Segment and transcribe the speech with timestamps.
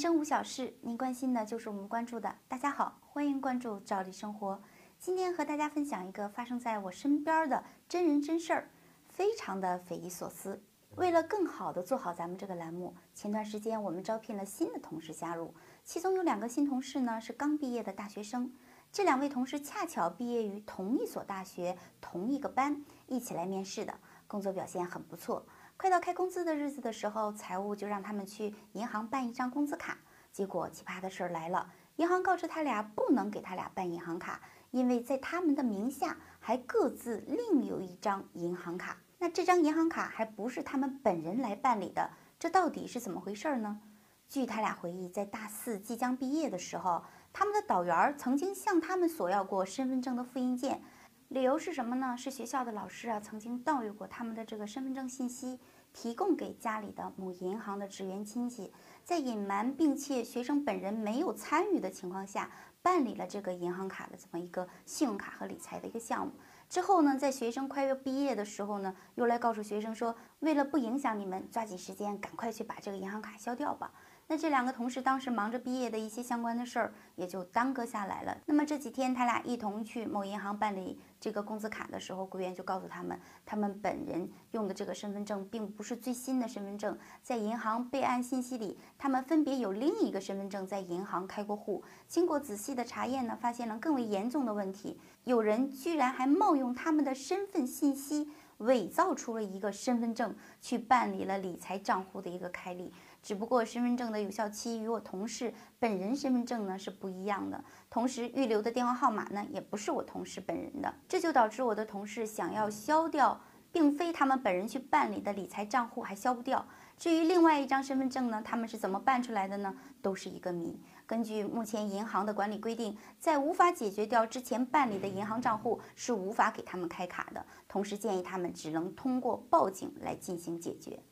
[0.00, 2.34] 生无小事，您关心的就是我们关注的。
[2.48, 4.58] 大家好，欢迎关注赵丽生活。
[4.98, 8.70] 今天和大家分享一个发生在我身边的真人真事儿，
[9.10, 10.62] 非常的匪夷所思。
[10.96, 18.50] 为了更好的做好咱们这个栏目，前段时间我们招聘了新的同事加入，其中有两个新同事呢是刚毕业的大学生。
[18.90, 23.92] 这两位同事恰巧毕业于同一所大学、同一个班，一起来面试的，
[24.26, 25.44] 工作表现很不错。
[25.80, 29.96] 快到开工资的日子的时候，财务就让他们去银行办一张工资卡。
[30.30, 38.98] 结果奇葩的事儿来了，银行告知他俩不能给他俩办银行卡，因为在他们的名下还各自另有一张银行卡。
[39.16, 43.80] 那这张银行卡还不是他们本人来办理的，这到底是怎么回事呢？
[44.28, 47.02] 据他俩回忆，在大四即将毕业的时候。
[47.32, 50.82] 他们的导员曾经向他们索要过身份证的复印件，
[51.30, 52.16] 理由是什么呢？
[52.16, 55.60] 是学校的老师啊曾经盗用过他们的这个身份证信息，
[55.92, 58.72] 提供给家里的某银行的职员亲戚，
[59.04, 62.50] 在隐瞒并且学生本人没有参与的情况下，
[62.82, 66.32] 办理了这个银行卡的这么一个信用卡和理财的一个项目。
[66.68, 73.92] 之后呢，在学生快要毕业的时候呢，又来告诉学生说，为了不影响你们，抓紧时间赶快去把这个银行卡消掉吧。
[74.30, 78.38] 那这两个同事当时忙着毕业的一些相关的事儿，也就耽搁下来了。
[78.46, 91.82] 那么这几天他俩一同去某银行办理这个工资卡的时候，柜员就告诉他们，他们本人用的这个身份证并不是最新的身份证，在银行备案信息里，他们分别有另一个身份证在银行开过户。
[92.06, 102.92] 经过仔细的查验呢，发现了更为严重的问题，有人居然还冒用他们的身份信息，伪造出了一个身份证，去办理了理财账户的一个开立。
[103.22, 116.66] 只不过身份证的有效期与我同事本人身份证呢是不一样的，同时预留的电话号码呢也不是我同事本人的，这就导致我的同事想要消掉，并非他们本人去办理的理财账户还消不掉。
[116.96, 119.74] 至于另外一张身份证呢，他们是怎么办出来的呢？
[120.02, 120.78] 都是一个谜。
[121.06, 127.44] 根据目前银行的管理规定，在无法解决掉之前办理的银行账户，是无法给他们开卡的。
[127.66, 131.02] 同时建议他们只能通过报警来进行解决。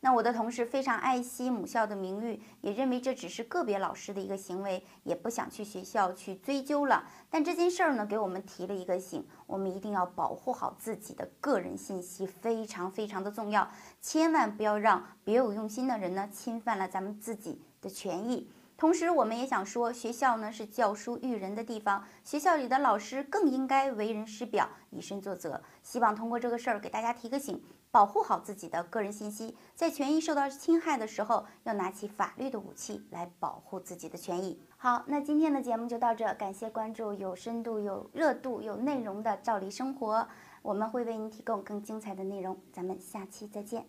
[0.00, 7.04] 那我的同事非常爱惜母校的名誉，也认为这只是个别老师的一个行为，也不想去学校去追究了。
[7.28, 13.68] 但这件事儿呢，给我们提了一个醒，我们一定要保护好自己的个人信息，非常非常的重要，
[14.00, 18.48] 千万不要让别有用心的人呢侵犯了咱们自己的权益。
[18.76, 25.62] 同时，我们也想说，学校呢是教书育人的地方，学校里的老师更应该为人师表，以身作则。
[25.82, 34.60] 希望通过这个事儿给大家提个醒，保护好自己的个人信息，在权益受到侵害的时候，要拿起法律的武器来保护自己的权益。
[34.76, 40.18] 好，那今天的节目就到这，感谢关注有深度、有热度、有内容的《赵丽生活》，
[40.60, 43.86] 我们会为您提供更精彩的内容，咱们下期再见。